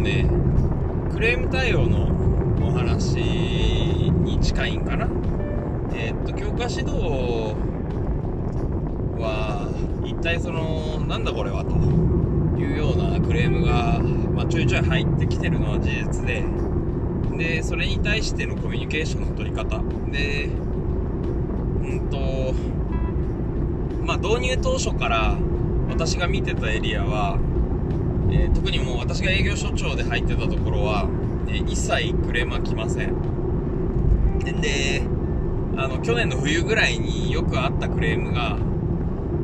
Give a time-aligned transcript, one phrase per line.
[0.00, 0.28] ね
[1.12, 2.08] クレーム対応の
[2.66, 5.08] お話に近いんかな？
[5.94, 6.92] えー、っと教科指導
[9.18, 9.68] は
[10.04, 11.76] 一体そのなんだこれはと。
[12.60, 14.00] いうようなクレームが、
[14.34, 16.44] まあ、ちょいちょい入ってきてるのは事実で。
[17.38, 19.82] でそれに対してのコミュニケーションの取り方。
[20.10, 22.52] でうんと
[24.04, 25.38] まあ導入当初から
[25.88, 27.38] 私が見てたエリアは、
[28.32, 31.08] えー、特にもう私が営業所長で入ってたところは、
[31.48, 33.14] えー、一切クレームは来ません。
[34.60, 35.02] で
[35.76, 38.58] あの去年の冬ぐらいによくあったクレームが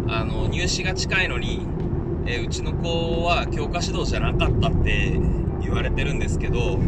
[0.09, 1.67] あの入試が近いのに、
[2.27, 5.19] えー、うちの子は教科指導じゃなかったって
[5.61, 6.79] 言われてるんですけど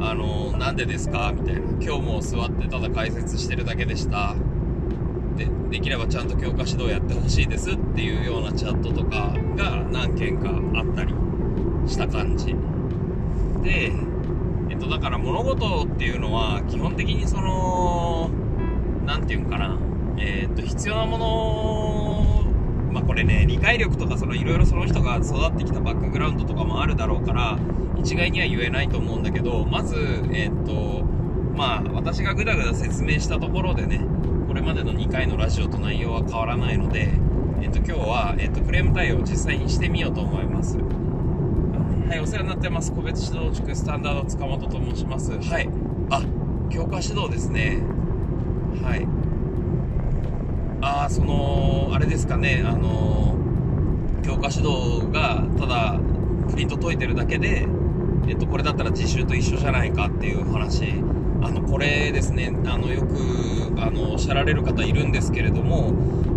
[0.00, 1.32] あのなんでですか？
[1.34, 1.60] みたいな。
[1.82, 4.34] 今日も座ってただ解説してるだけでした。
[5.36, 11.14] でできればちゃんと教科指導やってほしいですっていうようなチャットとかが何件かあったり
[11.86, 12.56] した感じ。
[13.62, 13.92] で
[14.70, 18.30] えっとだから物事っていうのは基本的にその
[19.04, 19.78] 何て言うんかな。
[20.18, 27.58] えー、っと必要なものまあこれね理解力とかいろいろその人が育ってきたバックグラウンドとかもあるだろうから
[27.98, 29.96] 一概には言えないと思うんだけどまず
[30.32, 31.04] え、っと
[31.56, 34.04] まあ私がぐだぐだ説明したところでね
[34.46, 37.12] これまでの2回のラジオと内容は変わらないので、
[37.62, 40.78] えっと、今日は、えっと、クレーム対応を実際にしてみようと思います。
[40.78, 42.90] はい、お世話になってます。
[42.92, 45.32] 個別指導塾スタンダード塚本と申します。
[45.32, 45.68] はい。
[46.08, 46.22] あ、
[46.70, 47.82] 教科指導ですね。
[48.82, 49.06] はい。
[50.80, 53.36] ああ、その、あれですかね、あの、
[54.24, 56.00] 教科指導が、ただ、
[56.50, 57.68] プリント解いてるだけで、
[58.26, 60.94] えっと、これだったら実習と一緒じゃないかっていう話
[61.42, 65.92] あのこれですねあのよくあのおっしゃられる方いるんですけれども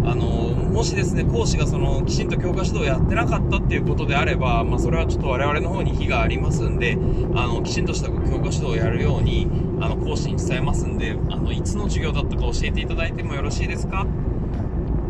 [0.05, 6.97] あのもしですね講師がそのきちんと教科指導をやってなかったっていうことであれば、まあ、それはちょっと我々の方に非がありますんで
[7.35, 9.47] あのきちんとした教科指導をやるように
[9.79, 14.05] あの講師に伝えますんであのいつの授業だったか教えていただいてもよろしいですか？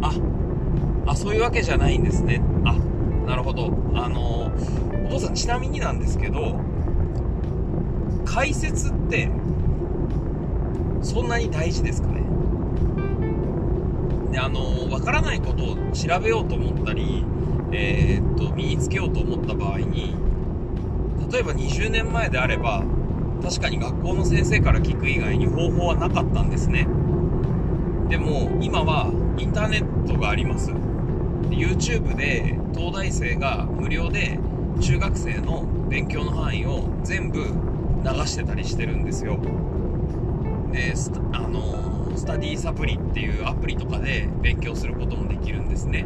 [0.02, 0.14] あ
[1.08, 2.42] あそういうわけじゃないんですね。
[2.66, 2.74] あ
[3.28, 3.72] なるほど。
[3.96, 4.52] あの
[5.08, 6.60] お父さんちなみになんですけど
[8.26, 9.30] 解説って
[11.02, 12.24] そんなに大事ですかね？
[14.34, 17.24] であの分からないことを調べようと思ったり、
[17.72, 20.16] えー、っと身につけようと思った場合に
[21.32, 22.84] 例えば20年前であれば
[23.44, 26.88] 確かに学校の先生から聞く以外に方法はなかったんですね。
[28.10, 30.72] でも今はインターネットがあります。
[31.52, 34.40] YouTube で東大生が無料で
[34.82, 37.46] 中学生の勉強の範囲を全部流
[38.26, 39.38] してたりしてるんですよ。
[40.72, 40.94] で
[41.34, 46.06] あのスタディサプリっていうアプリとかで勉強することもできるんですね。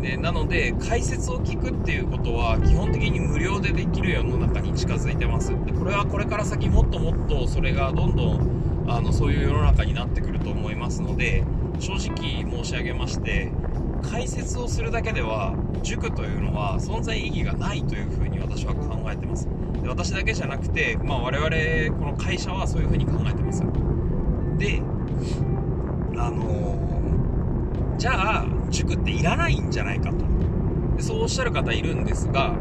[0.00, 5.50] でなので解説を聞くっていうことは基本的に無料でできる世の中に近づいてます。
[5.64, 11.44] でこれはこれから先もっともっとそれがどんどんあのそういう世の中になってくると思いますので
[11.78, 13.50] 正直申し上げまして
[14.02, 19.48] 解説をするだけでは塾というのは存在意義がないというふうに私は考えてます。
[19.82, 23.62] で私だけじゃなくて、まあ、我々この会社はそういうふうに考えてます。
[24.58, 24.80] で
[26.16, 30.24] あのー、じゃあ塾っていらないんじゃないかと。
[30.96, 32.52] でそうおっしゃる方いるんですが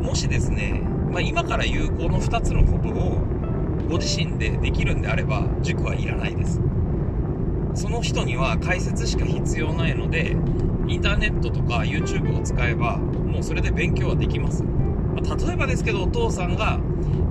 [0.00, 3.20] もしですね、まあ、今から言うこの2つのことを
[3.88, 6.60] ご自身でできるんであれば塾はいらないです。
[7.74, 10.34] その人には解説しか必要ないので
[10.88, 16.80] インターネットとか YouTube を使えばもうそれで勉強はできます、ま、例えばですけどお父さんが、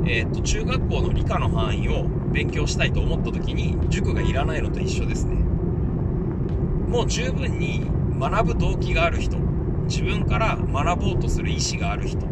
[0.05, 5.35] えー、っと中学校の理科の範囲を勉強したいと思った時に塾がいらないのと一緒ですね。
[5.35, 9.37] もう十分に学ぶ動機がある人。
[9.87, 12.27] 自分から学ぼうとする意思がある人。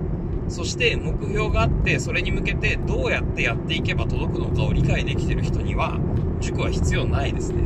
[0.50, 5.98] そして目標があってそれに向けてどうやってやっていけば届くのかを理解できてる人には
[6.42, 7.64] 塾は必要ないですね。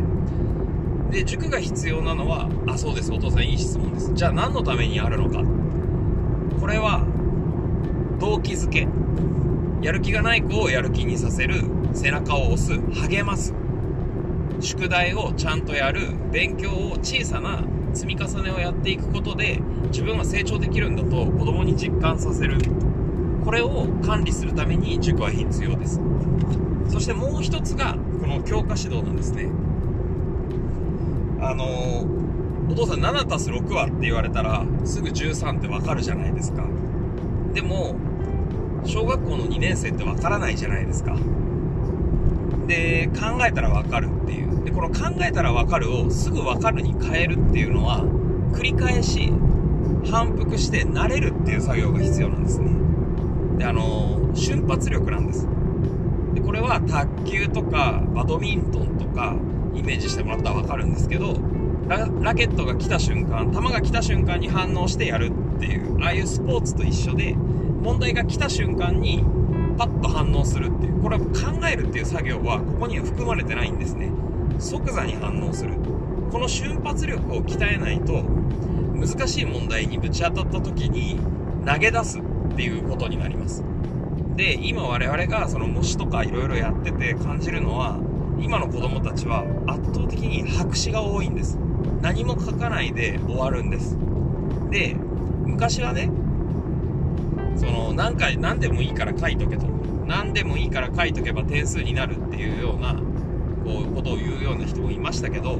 [1.09, 3.11] で塾が必要なのはあそうです。
[3.11, 4.11] お父さんいい質問です。
[4.13, 5.43] じゃあ何のためにあるのか。
[6.59, 7.03] これは
[8.19, 8.87] 動機づけ。
[9.81, 11.63] やる気がない子をやる気にさせる
[11.93, 13.53] 背中を押す励ます。
[14.59, 17.63] 宿題をちゃんとやる勉強を小さな
[17.93, 19.59] 積み重ねをやっていくことで
[19.91, 22.57] 自分は成長できるんだと子供に実感させる。
[23.45, 26.01] これを管理するために塾は必要です。
[26.89, 29.49] そしてもう一つがこの教科指導なんですね。
[31.39, 32.03] あの
[32.69, 36.65] お父さん7たす6はって言われたらすぐ13ってわかるじゃないですか。
[37.53, 37.95] でも
[38.85, 41.15] 小学校の2年生ってわからないじゃないですか。
[42.67, 44.63] で考えたらわかるっていう。
[44.65, 48.03] でこの考えたらわかるをすぐわかるに変えるっていうのは
[48.53, 49.31] 繰り返し
[50.09, 52.71] 反復して慣れるっていう作業が必要なんですね。
[53.57, 55.47] であの瞬発力なんです。
[56.33, 59.35] でこれは卓球とかバドミントンとか
[59.73, 61.35] イメージしてもらったら分かるんですけど
[61.87, 67.35] ララケットが来た瞬間球が来た瞬間に反応してやるっていうああいうスポーツと一緒で
[67.81, 69.23] 問題が来た瞬間に
[69.77, 74.11] パッと反応するっていうこれは考えるっていう作業はここには含まれてないんですね。
[74.59, 75.73] 即座に反応する。
[76.31, 78.23] この瞬発力を鍛えないと
[78.93, 81.19] 難しい問題にぶち当たった時に
[81.65, 82.21] 投げ出すっ
[82.55, 83.63] ていうことになります。
[84.35, 87.99] で今我々がその模試とかいろいろやってて感じるのは
[88.39, 91.57] 今の子供たちは圧倒的に白紙が多いんです。
[92.01, 93.97] 何も書かないで終わるんです。
[94.69, 94.95] で
[95.45, 96.09] 昔はね
[97.57, 99.65] その何回何でもいいから書いとけと。
[100.05, 102.93] 何でもいいから書いとけば点数になるっていうような
[103.65, 105.59] こうことを言うような人もいましたけど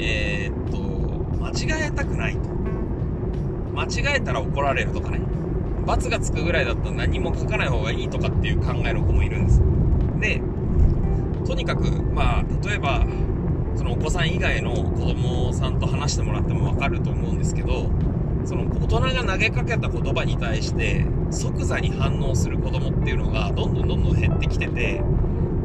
[0.00, 0.78] えー、っと
[1.36, 2.48] 間違えたくないと。
[3.72, 5.20] 間違えたら怒られるとかね。
[5.86, 9.60] 罰がつくぐらいだったら何も書かない方がいいとかっていう考えの子もいるんです。
[10.20, 10.42] で
[11.46, 13.06] とにかくまあ例えば
[13.76, 17.88] そのお子さん以外の子供さんと話してもらっても分かると思うんですけど
[18.50, 25.00] その大人が投げかけた言葉に対して即座に反応する子供っていうのがどんどんどんどん減ってきてて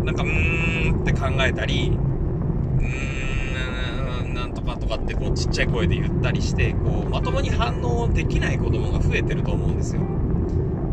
[0.03, 10.03] なんかうーんって考えたりうーんなんとかとかってこうちっちゃい声で言ったりしてこうまともに反応できない子供が増えてると思うんですよ。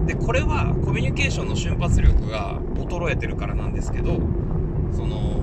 [0.06, 4.18] でこれはコミュニケーションの瞬発力が衰えてるからなんですけど
[4.92, 5.42] その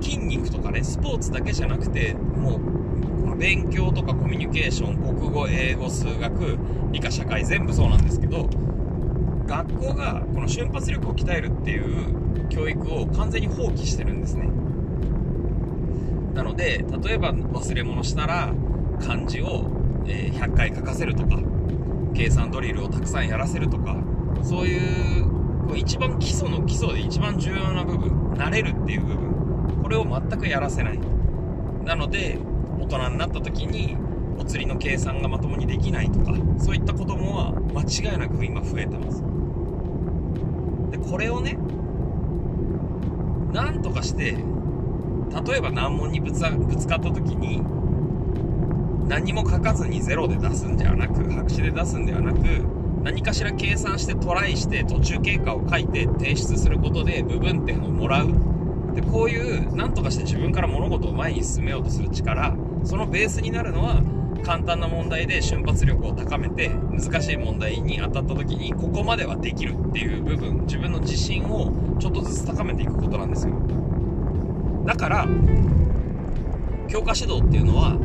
[0.00, 2.60] 筋肉とかねスポーツだけじゃなくてもう
[3.42, 6.58] 勉強とかコミュニケーション国語英語数学
[6.92, 8.48] 理科社会全部そうなんですけど
[9.46, 14.48] 学校がこの瞬発力を鍛えるっていう教育を完全に放棄してるんですね。
[16.34, 18.54] なので例えば忘れ物したら
[19.04, 19.66] 漢字を、
[20.06, 21.36] え100回書かせるとか
[22.14, 23.96] 計算ドリルをたくさんやらせるとか
[24.44, 25.24] そういう
[25.66, 31.00] こう一番基礎の基礎で一番重要な部分慣れるっていう部分これを全くやらせない。
[31.84, 32.38] なので
[32.82, 33.96] 大人になった時に
[34.38, 37.82] お釣りの計算がまともにできないとかそういった子供は間
[38.12, 39.22] 違いなく今増えてます。
[40.90, 41.56] でこれをね
[43.52, 47.62] なんとかして例えば難問にぶつぶつかった時に
[49.08, 52.38] 何も書かずにゼロで出すんではなく白紙で出すんではなく
[53.02, 58.32] 何かしら計算してトライして途中経過を書いて提出することで部分点をもらう。
[58.94, 64.02] でこういう何とかして自分から物事を前に進めようとする力そのベースになるのは
[64.44, 73.54] 簡単な問題で瞬発力を高めて難しい問題に当たった時にここまではできるっていう部分自分の自信をちょっとずつ高めていくことなんですよ。
[74.84, 75.28] だから
[76.88, 77.96] 強化指導っていうのは、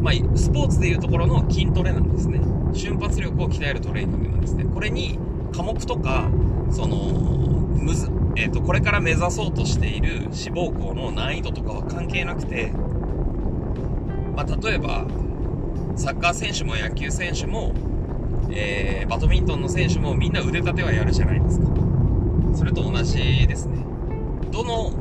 [0.00, 2.40] まあ、スポーツでいうところの筋トレなんですね。
[2.72, 4.64] 瞬発力を鍛えるトレーニングなんですね。
[4.64, 5.18] これに
[5.54, 6.30] 科目とか
[6.70, 12.72] そのむず、えー、とこれから目指そうとしている志望校の難易度とかは関係なくて、
[14.34, 15.06] まあ、例えば
[15.96, 17.74] サッカー選手も野球選手も、
[18.50, 21.66] えーバドミントンの選手もみんな腕立てはやるじゃないですか。
[22.54, 23.84] それと同じですね。
[24.50, 24.92] どの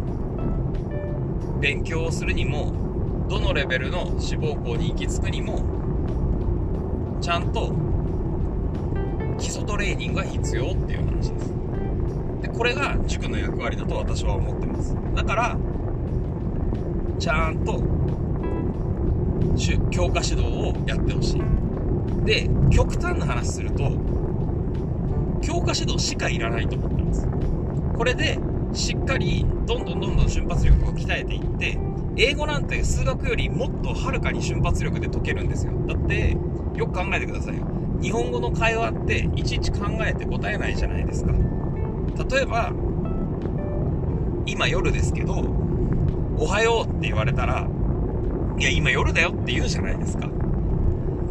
[1.61, 2.73] 勉強をするにも
[3.29, 5.61] どのレベルの志望校に行き着くにも
[7.21, 7.71] ちゃんと
[9.38, 11.53] 基礎トレーニングが必要っていう話です。
[12.41, 14.97] でこれが塾の役割だと私は思ってます。
[15.15, 15.57] だから
[17.19, 17.81] ちゃんと
[19.55, 21.41] しゅ強化指導をやってほしい。
[22.25, 23.91] で極端な話すると
[25.41, 27.27] 強化指導しかいらないと思ってます。
[27.98, 28.39] これで
[28.74, 31.77] しっかりどんどんどんどん瞬発力を鍛えていって
[32.15, 35.74] 英語なんて数学よりもっとはるかに瞬発力で解けるんですよ。
[35.88, 36.38] だって
[36.75, 37.63] よく考えてくださいよ。
[38.01, 41.34] 日本語の会話っていちいち考えて答えないじゃないですか。
[41.34, 42.72] 例えば
[44.46, 45.34] 今夜ですけど
[46.38, 47.67] 「おはよう」って言われたら
[48.62, 50.30] 「いや今夜だよ」って言うじゃないですか。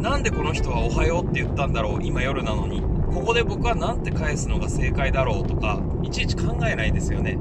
[0.01, 2.83] なんでこの人は「おはよう」って言ったんだろう今夜なのに。
[3.13, 7.37] ここで僕は何て返すのが正解だろうとかいちいち考えないですよね。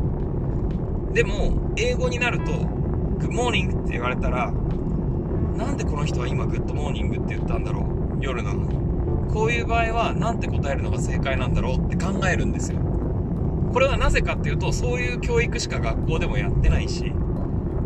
[1.12, 2.52] でも英語になると
[3.18, 4.52] 「グッモーニング」って言われたら
[5.56, 7.84] なんでこの人は今 good morning って言ったんだろう
[8.20, 8.78] 夜なのに。
[9.32, 12.78] こういう場合は何て答えるのが正解なんだろうって考えるんですよ。
[13.72, 17.12] これはなぜかっていうとそういう教育しか学校でもやってないし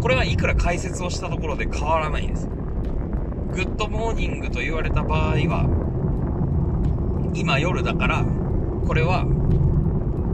[0.00, 2.48] これはいくら解説をしたところで変わらないんです。
[2.48, 5.66] good morning と言われた場合は
[7.34, 8.24] 今夜だから
[8.86, 9.24] これは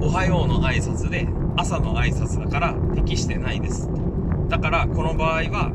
[0.00, 3.88] おはようの挨拶で朝の挨拶だから適してないです。
[4.48, 5.70] だからこの場合は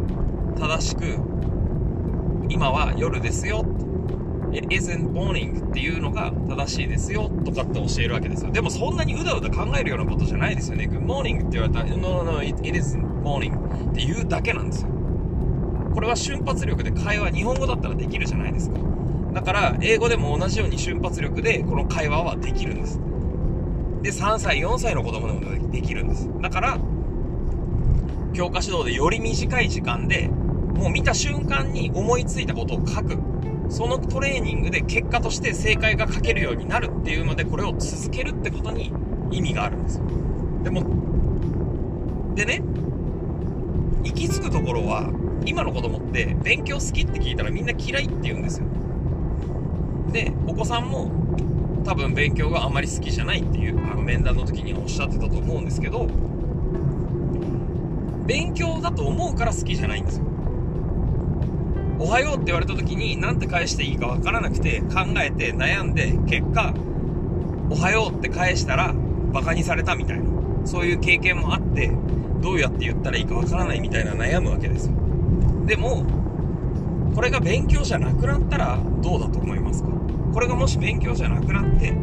[0.57, 1.19] 正しく
[2.49, 3.63] 今は夜ですよ、
[4.55, 8.51] It isn't morning っていうのが正しいですよとかって教えるわけですよ。
[8.51, 10.87] でもそんなにうだうだ考えるようなことじゃないですよね。
[10.89, 14.89] Good morning って言われたら No, no, no, it, it isn't morning って言うだけなんですよ。
[15.93, 18.77] これは瞬発力で会話、日本語だったらできるじゃないですか。
[19.33, 22.99] だから、英語でも同じように瞬発力でこの会話はできるんです。
[24.01, 26.29] で、3歳、4歳の子供でもできるんです。
[26.41, 26.77] だから、
[28.33, 30.29] 教科指導でより短い時間で、
[30.75, 33.17] もう見た瞬間に思いついたことを書く。
[33.69, 38.93] そのトレーニングで結果として正解が書けるようになるっていうので、これを続けるってことに
[39.31, 40.05] 意味があるんですよ。
[40.63, 40.83] でも、
[42.35, 42.61] でね、
[44.03, 45.09] 行き着くところは、
[45.45, 48.67] 今の子供って勉強好きって聞いたらみんな嫌いって言うんですよ。
[50.11, 51.11] で、お子さんも
[51.83, 56.07] 多分勉強があまり好きじゃないっていう、あの面談の時におっしゃってたと思うんですけど、
[58.25, 60.25] 勉強だと思うから好きじゃないんですよ。
[61.97, 66.73] おはようって言われた時に何て返していいかわからなくて考えて悩んで結果、
[67.69, 68.93] おはようって返したら
[69.31, 70.25] バカにされたみたいな、
[70.65, 71.91] そういう経験もあって、
[72.41, 74.93] どうやって言ったらいいかわからないみたいな悩むわけですよ。
[75.65, 76.05] でも、
[77.15, 79.89] これが勉強じゃなくなったらどうだと思いますか？
[80.33, 81.97] これがもし勉強じゃなくなって、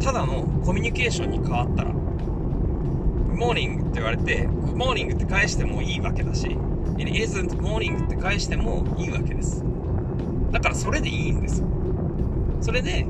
[0.00, 6.56] ただのコミュニケーションに変わったら、モーニングって言われて、モーニングって返してもいいわけだし、
[6.98, 9.64] It isn't morning って返してもいいわけです。
[10.50, 11.66] だからそれでいいんですよ。
[12.60, 13.06] それで、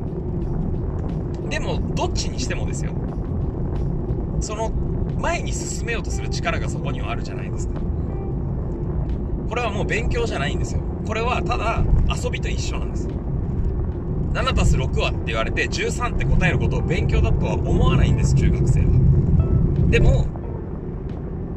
[1.48, 2.92] でもどっちにしてもですよ。
[4.40, 4.70] その
[5.18, 7.80] 前に進めようとする力がそこにはあるじゃないですか。
[9.48, 10.80] これはもう勉強じゃないんですよ。
[11.06, 11.84] これはただ
[12.14, 13.08] 遊びと一緒なんです。
[14.32, 18.86] 7たす6はって言われて13って答えることを勉強だとは思わないんです、中学生は。
[19.90, 20.26] でも、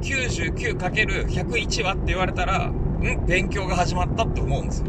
[0.06, 4.88] 99×101 はって言われたら、ん勉強が始まったって思うんですよ。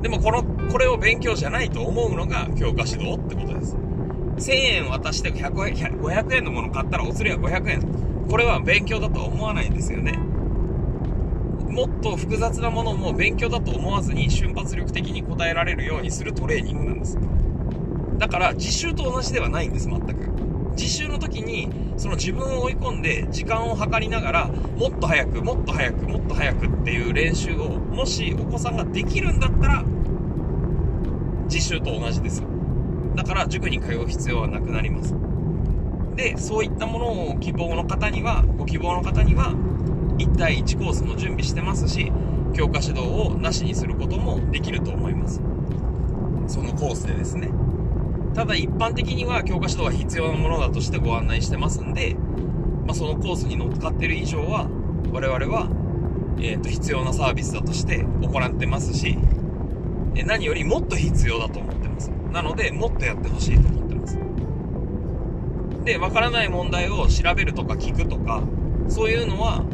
[0.00, 3.76] でもこの、これを勉強じゃないと思うのが教科指導ってことです。
[4.36, 7.82] 1000円渡して100円、500円のもの買ったらお釣りは500円。
[8.28, 10.12] これは勉強だとは思わないんですよね。
[11.68, 17.18] もっと複雑なものも勉強だと思わずに瞬発力的に答えられるようにするトレーニングなんです。
[18.18, 20.43] だから実習と同じではないんです、全く。
[20.76, 29.84] 実習の時にその自分を追い込んで時間を計りながらもっと早くもっと早くもっと早くっていう練習をもしお子さんができるんだったら
[31.46, 32.42] 実習と同じです。
[33.14, 35.14] だから塾に通う必要はなくなります。
[36.16, 39.52] でそういったものを希望の方にはご希望の方には
[40.18, 42.12] 1対1コースも準備してますし
[42.54, 45.40] 教科指導をなしにすることもできると思います。
[46.46, 47.50] そのコースでですね。
[48.34, 52.16] ただ一般的には教科指導は必要なものだとしてご案内してますんで、
[52.84, 54.68] まあ、そのコースに乗っかってる以上は、
[55.12, 55.68] 我々は、
[56.40, 59.16] えっ、ー、と、必要なサービスだとして行ってますし、
[60.16, 62.10] え何よりもっと必要だと思ってます。
[62.32, 64.18] なので、もっとやってほしいと思ってます。
[65.84, 68.42] で、わからない問題を調べるとか聞くとか、
[68.88, 69.64] そういうのは、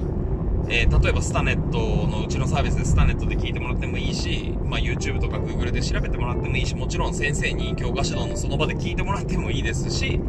[0.69, 10.21] えー、例えばスタネットのうちのサービスでスタネットで聞いてもらってもいいし、まあ、YouTube とか Google で調べてもらってもいいし、もちろん先生に教科指導のその場で聞いてもらってもいいですし、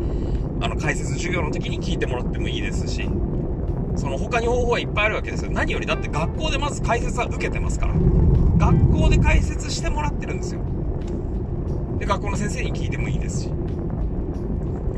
[0.62, 3.10] あの、解説授業の時に聞いてもらってもいいですし、
[3.96, 5.52] その他に方法はいっぱいあるわけですよ。
[5.52, 7.94] 何よりだって学校でまず解説は受けてますから。
[7.94, 10.62] 学校で解説してもらってるんですよ。
[11.98, 13.50] で、学校の先生に聞いてもいいですし、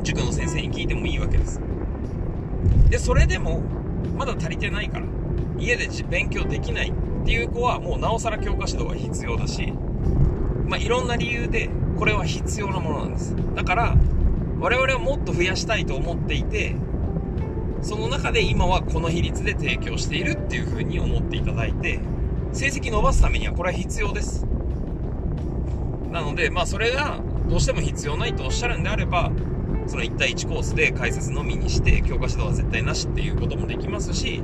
[0.02, 1.60] 塾の先生に聞いてもいいわけです。
[2.90, 3.62] で、それでも、
[4.16, 5.06] まだ足りてないから。
[5.58, 9.72] 家で勉強できないっていう子はもうなおさら教科指導は必要だし、
[10.66, 13.34] まあ、いろんな理由でこれは必要なものなんです。
[13.54, 13.96] だから、
[14.58, 16.74] 我々はもっと増やしたいと思っていて、
[17.82, 22.00] その中で今はこの比率で提供しているっていう風に思っていただいて、
[22.52, 24.46] 成績伸ばすためにはこれは必要です。
[26.10, 29.30] なので、まあそれがどうしても必要ないとおっしゃるんであれば、
[29.86, 34.40] その1対1コースで解説のみにして教科指導は絶対なしっていうこともできますし、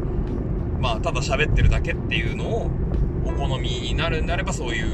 [0.80, 2.70] まあ、ただ喋ってるだけっていうのを
[3.24, 4.86] お好みになるんであればそういう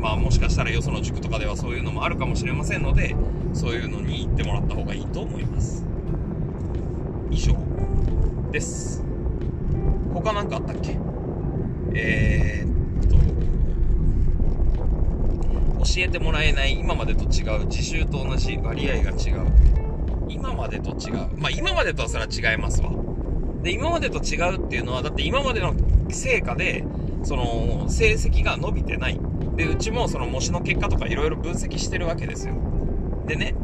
[0.00, 3.16] まあもしかしたらよその塾とかではそういうのもあるかもしれませんので
[3.52, 5.86] そういうのに行ってもらった方がいいと思います。
[7.30, 7.56] 以上
[8.50, 9.02] です。
[10.12, 10.98] 他何かあったっけ？
[11.94, 13.16] えー、っと
[15.84, 19.46] 教えてもらえない今までと違う自習と同じ割合が違う。
[20.28, 21.28] 今までと違う。
[21.38, 22.90] まあ今までとはそれは違いますわ。
[23.64, 25.74] で、今までと違うっていうのは、だって今までの
[26.10, 26.84] 成果で、
[27.22, 29.18] その、成績が伸びてない。
[29.56, 32.54] で、うちもその模試の結果とかいろいろ分析してるわけですよ。
[33.26, 33.54] でね、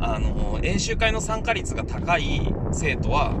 [0.00, 3.32] あの、演習会の参加率が高い生徒は、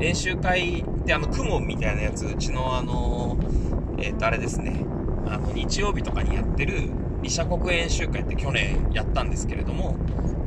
[0.00, 3.38] 演習会ってあの、雲みたいなやつ、うちのあの、
[3.98, 4.84] えっ、ー、と、あれですね、
[5.26, 6.90] あの日曜日とかにやってる
[7.24, 9.96] 理社国演習会って去年やったんですけれども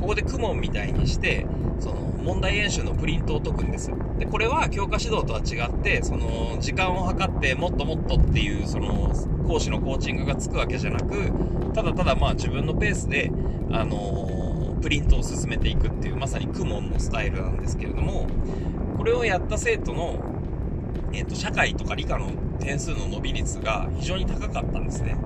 [0.00, 1.44] ここでクモンみたいにして
[1.80, 3.96] その問題演習のプリントを解くんですよ。
[4.18, 9.12] でこれは教科指導とは違ってその時間を計ってもっともっとっていうその
[9.46, 11.32] 講師のコーチングがつくわけじゃなく
[11.74, 13.32] ただただまあ自分のペースで
[13.72, 18.28] あのプリントを進めていくっていうまさにクモンのスタイルなんですけれども
[18.96, 20.14] これをやった生徒の、
[21.12, 22.30] えーと、社会とか理科の
[22.60, 25.16] 点数の伸び率が非常に高かったんですね。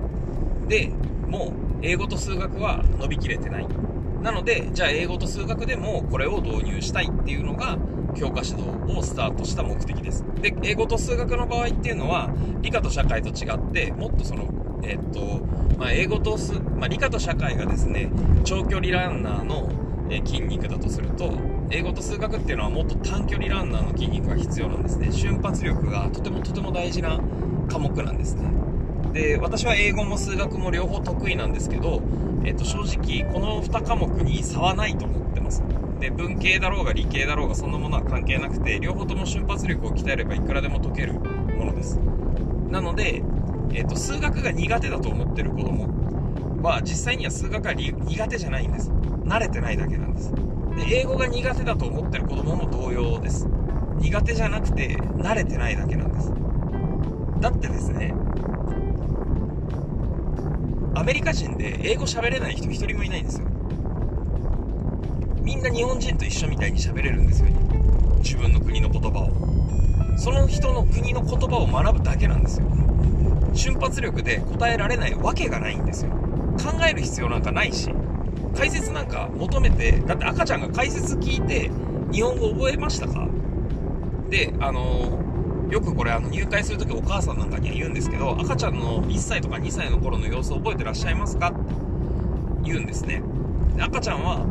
[0.67, 0.91] で
[1.33, 3.67] も英語と数学は伸びきれてない。
[4.21, 7.77] なのでじゃあ英語と数学でもこれを導入したいっていうのが
[8.15, 10.23] 教科指導をスタートした目的です。
[10.41, 12.29] で英語と数学の場合っていうのは
[12.61, 14.47] 理科と社会と違ってもっとその
[14.83, 15.41] えっと
[15.77, 18.11] まあ、英語とす、まあ、理科と社会がですね
[18.43, 19.69] 長距離ランナーの
[20.25, 21.33] 筋肉だとすると
[21.69, 25.11] 英語と数学っていうのはもっと短距離ランナーの筋肉が必要なんですね。
[25.11, 27.19] 瞬発力がとてもとても大事な
[27.67, 28.49] 科目なんですね。
[29.13, 32.01] で私は英語も数学も両方得意なんですけど、
[32.43, 35.61] えっと、正直この2科目に差はないと思ってます。
[35.99, 41.99] で文系だろうが理系だろうがそんなものは関係なくて両方とも瞬発力を鍛えればいくらでも解けるものです。
[42.69, 43.21] なので、
[43.71, 45.87] えっと、数学が苦手だと思ってる子供
[46.63, 48.89] は実際には数学は苦手じゃないんです。
[49.25, 50.33] 慣れてないだけなんです。
[50.75, 53.47] で英語が苦手だと思ってる子供も同様です。
[53.99, 56.33] 苦手じゃなくて慣れてないだけなんです。
[57.39, 58.15] だってですね
[61.03, 63.47] アメリカ人で英語喋れない人一人もいないんですよ。
[65.41, 67.49] みんな日本人と一緒みたいに喋れるんですよ。
[68.19, 70.17] 自分の国の言葉を。
[70.17, 72.67] その人の国の言葉を学ぶだけなんですよ。
[73.53, 76.11] 瞬発力で答えられないわけがないんですよ。
[76.11, 77.93] 考える必要なんかないし。
[78.55, 81.69] 解説なんか求めてだって赤ちゃんが解説聞いて
[82.13, 83.27] 日本語覚えましたか？
[84.29, 85.19] であの
[85.73, 91.49] よくこれあの入会するときお母さんなんかには言うんですけど赤ちゃんの1歳とか2歳の頃の様子を覚えてらっしゃいますか？
[91.49, 91.59] って
[92.63, 93.23] 言うんですね。
[93.75, 94.45] で赤ちゃんは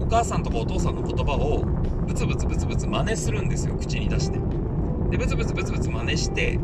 [0.00, 1.64] お母さんとかお父さんの言葉を
[2.06, 4.38] ブツブツブツブツ真似するんですよ口に出して。
[5.10, 6.60] でブツブツブツブツ真似して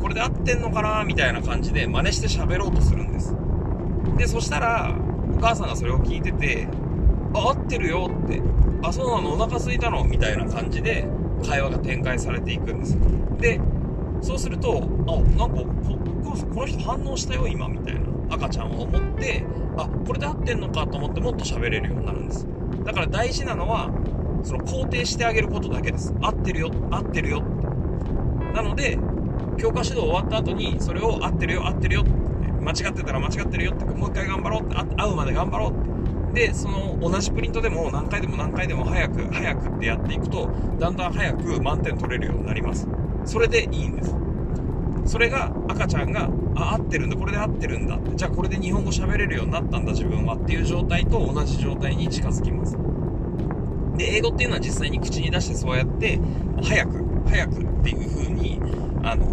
[0.00, 1.02] これで合ってんのかな？
[1.04, 3.34] みたいな感じで真似して喋ろうとするんです。
[4.18, 4.96] でそしたら
[5.36, 6.68] お母さんがそれを聞いてて
[7.34, 8.40] あ合ってるよって。
[8.84, 9.32] あそうなの？
[9.32, 10.04] お腹すいたの？
[10.04, 11.08] みたいな感じで
[11.42, 12.96] 会話が展開されていくんです
[13.40, 13.60] で
[14.22, 15.60] そうするとあなんか
[16.54, 19.44] この人反応したよ今みたいな赤ちゃんを思って
[19.76, 22.46] あこれで合ってんのかと思ってもっと喋れるようになるんです。
[22.84, 23.90] だから大事なのは
[24.44, 26.14] その肯定してあげることだけです。
[26.20, 27.40] 合ってるよ合ってるよ。
[27.40, 27.66] って
[28.54, 28.98] なので
[29.58, 32.10] 教科指導終わった後にそれを合ってるよ合ってるよって
[32.60, 35.91] 間違ってたら間違ってるよってもう一回頑張ろうって会うまで頑張ろうって
[36.32, 42.88] でその同じプリントでも何回でも何回でも早く早くってやっていくとだんだん早く満点取れるようになります。
[43.24, 44.14] それでいいんです。
[45.04, 52.76] それが赤ちゃんがあ合ってるんだこれで合ってるんだってじゃあこれで日本語喋れるようになったんだ自分はっていう状態と同じ状態に近づきます。
[53.96, 56.18] で英語っていうのは実際に口に出してそうやって
[56.62, 58.60] 早く早くっていう風に
[59.02, 59.26] あの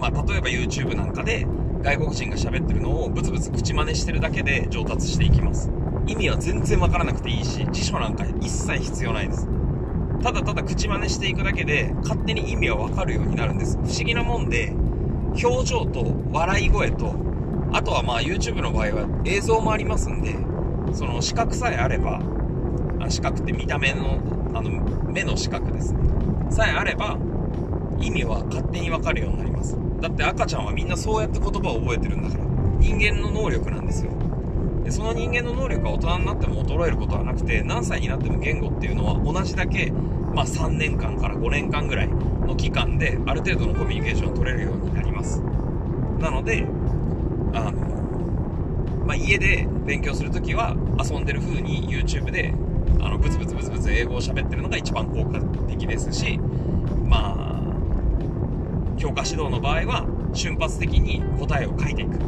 [0.00, 1.46] まあ、例えば YouTube なんかで
[1.82, 5.70] 外国人が喋ってるのをブツブツ口真似してるだけで上達していきます。
[6.06, 9.48] 意味は全然わからなくていいし辞書なんか一切必要ないです。
[10.22, 13.78] ただただ口真似していくだけで勝手に意味はわかるようになるんです。
[13.78, 14.74] 不思議なもんで
[15.42, 17.14] 表情と笑い声と
[17.72, 20.34] あとはまあ YouTube の場合は映像もありますんで
[20.94, 22.20] その視覚さえあれば
[23.00, 24.20] あ視覚って見た目の
[24.52, 24.70] あの
[25.10, 26.00] 目の視覚ですね。
[26.50, 27.16] さえあれば
[28.00, 29.78] 意味は勝手にわかるようになります。
[30.00, 32.50] だって赤ちゃんはみんなそうやって言葉を覚えてるんだから。
[32.80, 34.10] 人間の能力なんですよ。
[34.84, 45.42] でその人間の能力は大人になっても衰えることはなくて何歳になっても言語っていうのは同じだけ、まあ、3年間から5年間ぐらいの期間である程度のコミュニケーションを取れるようになります。
[46.18, 46.66] なので
[47.52, 47.72] あの、
[49.06, 52.54] まあ、家で勉強するときは遊んでる風に YouTube で
[53.00, 56.38] あのブツブツブツブツ英語を喋ってるのが一番効果的ですし
[57.04, 57.49] まあ
[59.00, 62.18] 教科指導の場合は瞬発的に答えを書いていく。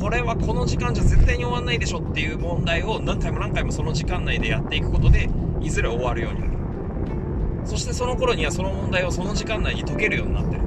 [0.00, 5.30] これはこの時間じゃ絶対に終わんないでしょっていう問題を何回も何回もその時間内でやっていくことで
[5.62, 7.66] いずれ終わるようになる。
[7.66, 10.62] そしてその頃にはその問題をその時間内に解けるようになってる。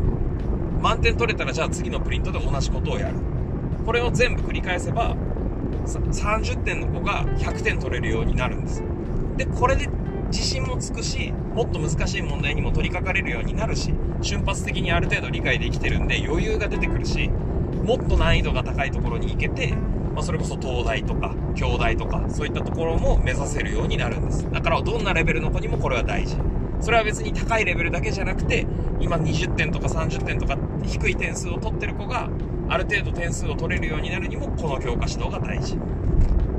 [0.82, 3.18] 満点取れたらじゃあ次のプリントで同じことをやる。
[3.86, 5.18] これを全部繰り返せば
[5.86, 8.82] 30点の子が100点取れるようになるんです。
[9.36, 9.90] でこれで
[10.32, 17.30] 自信もつくしもっと難しい問題にも取り掛かれるようになるし瞬発的にある程度理解できてるんで余裕が出てくるし
[17.84, 19.74] もっと難易度が高いところに行けて、
[20.14, 24.50] まあ、それこそ東大とか京大とかそういったところも目指せるようになるんです。
[24.52, 26.38] だからどんなレベルの子にもこれは大事。
[26.82, 28.66] それは別に高いレベルだけじゃなくて
[29.02, 32.30] 今20点とか30点とか低い点数を取ってる子が
[32.70, 35.78] ある程度点数を取れるようになるにもこの教科指導が大事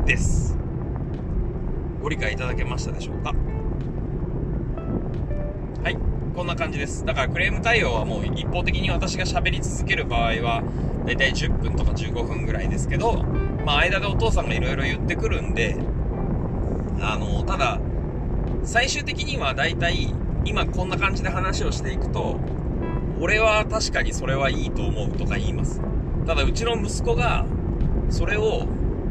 [0.05, 0.59] です。
[2.03, 3.35] ご理解いただけましたでしょうか？
[6.35, 7.05] こんな感じです。
[7.05, 10.62] だからクレーム対応はもう一方的に私が喋り続ける場合は
[11.07, 13.25] だいたい10分とか15分ぐらいですけど
[13.64, 15.77] まあ間でお父さんがいろいろ言ってくるんで
[17.01, 17.81] あのただ
[18.64, 20.14] 最終的にはだいたい
[20.45, 22.38] 今こんな感じで話をしていくと
[23.21, 25.81] 俺は確かにそれはいいと思うとか言います。
[26.27, 27.45] ただうちの息子が
[28.09, 28.66] それを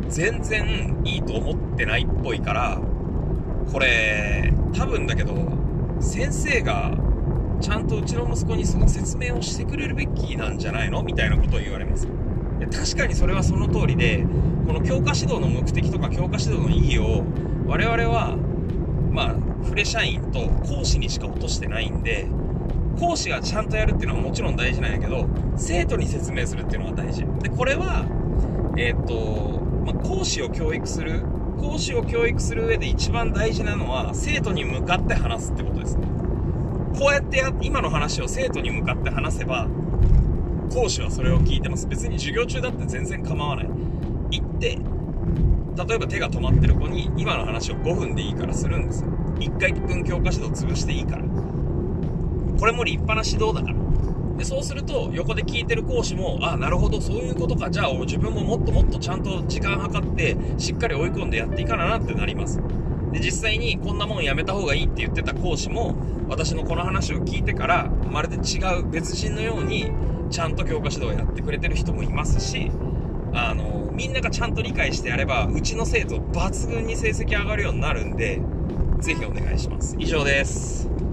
[0.08, 2.80] 全然いいと思ってないっぽいから
[3.72, 5.36] これ多分だけど
[6.00, 6.92] 先生が
[7.60, 11.04] ちゃんとうちの息子にその説明をしてくれるべきなんじゃないの？
[11.04, 12.08] みたいなことを言われます。
[12.72, 14.26] 確かにそれはその通りで
[14.68, 17.24] この教科指導の目的とか教科指導の意義を
[17.66, 18.36] 我々は
[19.12, 22.28] まあフレ社員と講師にしか落としてないんで
[23.00, 27.26] 講師がちゃんとやるっていうのはもちろん大事なんやけど生徒に説明するっていうのが大事。
[27.42, 28.06] でこれは
[28.78, 31.24] えっ、と、まあ、講師を教育する
[31.60, 35.98] 講師を教育する上で一番大事なのは生徒に向かって話すってことです。
[37.00, 39.70] こうやってや今の話を生徒に向かって話せば
[40.70, 41.88] 講師はそれを聞いてます。
[41.88, 43.70] 別に授業中だって全然構わない。
[44.32, 44.78] 行って
[45.88, 49.10] 例えば手が止まってる子に今の話を5分でいいからするんですよ。
[49.40, 51.24] 1回分教科指導潰していいから。
[51.24, 54.38] これも立派な指導だから。
[54.38, 57.70] でそうすると横で聞いてる講師もあなるほどそういうことか。
[57.70, 62.60] じゃあ自分ももっともっとちゃんと時間計ってしっかり追い込んでやっていかななってなります。
[63.12, 65.96] で実際にこんなもんやめた方がいいって言ってた講師も
[66.28, 69.92] 私のこの話を聞いてからまるで違う別人のように
[70.30, 72.72] ちゃんと教科指導をやってくれてる人もいますし
[73.34, 78.42] あのみんながちゃんと理解してやればうちの生徒抜群に成績上がるようになるんで
[79.02, 79.96] ぜひお願いします。
[79.98, 81.09] 以上です。